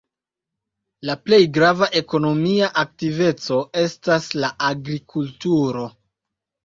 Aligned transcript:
La 1.09 1.15
plej 1.25 1.39
grava 1.57 1.89
ekonomia 1.99 2.71
aktiveco 2.85 3.59
estas 3.85 4.29
la 4.45 4.51
agrikulturo. 4.75 5.85